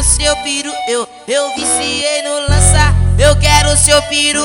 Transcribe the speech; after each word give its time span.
quero 0.00 0.04
seu 0.04 0.36
piru, 0.36 0.72
eu, 0.88 1.08
eu 1.28 1.54
viciei 1.54 2.22
no 2.22 2.48
lança. 2.48 2.94
Eu 3.18 3.36
quero 3.36 3.76
seu 3.76 4.00
piru, 4.04 4.44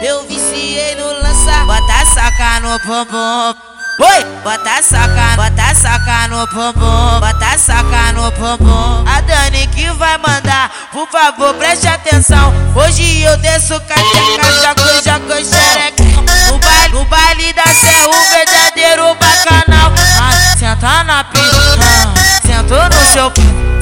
eu 0.00 0.26
viciei 0.26 0.94
no 0.94 1.06
lança. 1.20 1.64
Bota 1.66 2.06
saca 2.06 2.60
no 2.60 2.78
bumbum. 2.78 3.54
Oi, 4.00 4.24
bota 4.42 4.82
saca, 4.82 5.36
bota 5.36 5.74
saca 5.74 6.28
no 6.28 6.46
bumbum, 6.46 7.20
bota 7.20 7.58
saca 7.58 8.12
no 8.12 8.30
bumbum. 8.32 9.04
A 9.06 9.20
Dani 9.20 9.66
que 9.68 9.90
vai 9.92 10.16
mandar, 10.18 10.72
por 10.90 11.06
favor 11.08 11.54
preste 11.54 11.86
atenção. 11.86 12.52
Hoje 12.74 13.22
eu 13.22 13.36
desço 13.36 13.78
cateca, 13.82 14.52
jaco, 14.62 15.04
jaco, 15.04 15.28
xerequinho. 15.44 15.92
No 15.92 15.93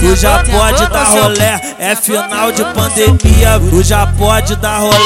Tu 0.02 0.16
já 0.16 0.42
pode 0.42 0.86
dar 0.88 1.04
rolé, 1.04 1.60
é 1.78 1.94
final 1.94 2.50
de 2.50 2.64
pandemia. 2.64 3.60
Tu 3.70 3.82
já 3.84 4.04
pode 4.04 4.56
dar 4.56 4.78
rolé, 4.78 4.98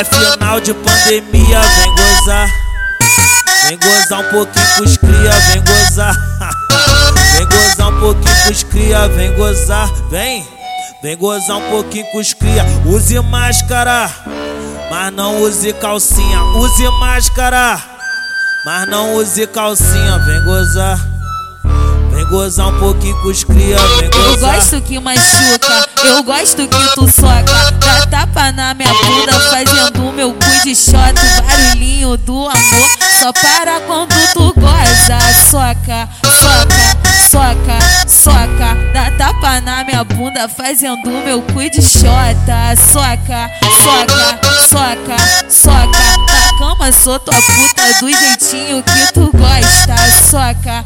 é 0.00 0.04
final 0.04 0.58
de 0.58 0.74
pandemia. 0.74 1.60
Vem 1.60 1.94
gozar, 1.94 2.48
vem 3.68 3.78
gozar 3.78 4.18
um 4.18 4.30
pouquinho 4.30 4.66
com 4.76 4.82
os 4.82 4.96
cria, 4.96 5.30
vem 5.30 5.62
gozar. 5.62 6.16
Vem 7.32 7.46
gozar 7.46 7.88
um 7.88 8.00
pouquinho 8.00 8.42
com 8.44 8.50
os 8.50 8.62
cria, 8.62 9.08
vem 9.08 9.34
gozar, 9.34 9.90
vem. 10.10 10.46
Vem 11.02 11.16
gozar 11.16 11.56
um 11.56 11.70
pouquinho 11.70 12.04
com 12.12 12.18
os 12.18 12.34
cria. 12.34 12.64
Use 12.84 13.18
máscara, 13.20 14.10
mas 14.90 15.12
não 15.12 15.40
use 15.40 15.72
calcinha. 15.72 16.42
Use 16.56 16.88
máscara, 17.00 17.80
mas 18.66 18.86
não 18.88 19.14
use 19.14 19.46
calcinha. 19.46 20.18
Vem 20.18 20.44
gozar. 20.44 21.11
Gozar 22.42 22.70
um 22.70 22.78
pouquinho 22.80 23.16
com 23.22 23.28
os 23.28 23.44
cria, 23.44 23.78
vem 24.00 24.10
gozar. 24.10 24.54
Eu 24.54 24.58
gosto 24.58 24.80
que 24.80 24.98
machuca, 24.98 25.88
eu 26.02 26.24
gosto 26.24 26.66
que 26.66 26.94
tu 26.96 27.08
soca. 27.08 27.70
Dá 27.78 28.04
tapa 28.10 28.50
na 28.50 28.74
minha 28.74 28.92
bunda, 28.92 29.38
fazendo 29.48 30.12
meu 30.12 30.32
cu 30.32 30.64
de 30.64 30.74
shot. 30.74 31.14
Barulhinho 31.46 32.16
do 32.16 32.48
amor, 32.48 32.90
só 33.20 33.32
para 33.32 33.78
quando 33.82 34.12
tu 34.32 34.52
goza. 34.58 35.20
Soca, 35.48 36.08
soca, 36.40 36.98
soca, 37.30 38.08
soca. 38.08 38.76
Dá 38.92 39.12
tapa 39.16 39.60
na 39.60 39.84
minha 39.84 40.02
bunda, 40.02 40.48
fazendo 40.48 41.08
meu 41.24 41.42
cu 41.42 41.70
de 41.70 41.80
xota. 41.80 42.74
Soca, 42.76 43.48
soca, 43.84 44.40
soca, 44.68 45.16
soca. 45.48 46.22
Na 46.26 46.58
cama 46.58 46.90
sou 46.90 47.20
tua 47.20 47.40
puta 47.40 48.00
do 48.00 48.10
jeitinho 48.10 48.82
que 48.82 49.12
tu 49.12 49.30
gosta. 49.30 49.94
Soca, 50.28 50.84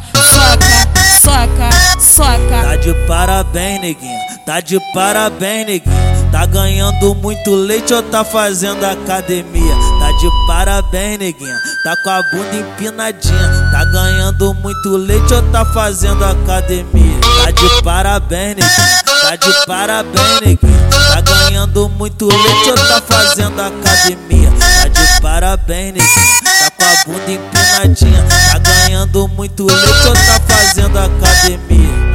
de 2.86 2.94
parabéns, 3.08 3.80
neguinha. 3.80 4.20
Tá 4.46 4.60
de 4.60 4.78
parabéns, 4.94 5.66
neguinha. 5.66 6.30
Tá 6.30 6.46
ganhando 6.46 7.16
muito 7.16 7.52
leite 7.52 7.92
ou 7.92 8.00
tá 8.00 8.24
fazendo 8.24 8.84
academia? 8.84 9.74
Tá 9.98 10.12
de 10.12 10.30
parabéns, 10.46 11.18
neguinha. 11.18 11.58
Tá 11.82 11.96
com 12.04 12.10
a 12.10 12.22
bunda 12.30 12.54
empinadinha. 12.54 13.70
Tá 13.72 13.84
ganhando 13.86 14.54
muito 14.54 14.96
leite 14.96 15.34
ou 15.34 15.42
tá 15.50 15.64
fazendo 15.64 16.24
academia? 16.24 17.18
Tá 17.42 17.50
de 17.50 17.82
parabéns, 17.82 18.56
neguinha. 18.56 19.02
Tá 19.22 19.34
de 19.34 19.66
parabéns, 19.66 20.40
neguinha. 20.42 20.88
Tá 21.08 21.20
ganhando 21.22 21.88
muito 21.88 22.28
leite 22.28 22.70
ou 22.70 22.76
tá 22.76 23.02
fazendo 23.02 23.60
academia? 23.60 24.52
Tá 24.60 24.86
de 24.86 25.20
parabéns, 25.20 25.94
neguinha. 25.94 26.60
Tá 26.60 26.70
com 26.70 26.84
a 26.84 27.04
bunda 27.04 27.32
empinadinha. 27.32 28.24
Tá 28.52 28.58
ganhando 28.58 29.26
muito 29.26 29.66
leite 29.66 30.06
ou 30.06 30.14
tá 30.14 30.40
fazendo 30.46 30.98
academia? 30.98 32.05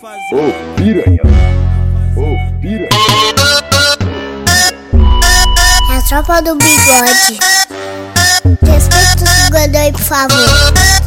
DJ 0.00 0.08
No 0.08 0.16
Blue, 0.30 0.48
o 0.48 0.74
piranha, 0.76 1.20
o 2.16 2.58
piranha. 2.58 2.88
É 5.92 5.96
a 5.96 6.02
tropa 6.02 6.40
do 6.40 6.56
bigode. 6.56 7.38
Respeita 8.62 9.24
o 9.24 9.28
seguidor 9.28 9.80
aí, 9.80 9.92
por 9.92 10.00
favor. 10.00 10.99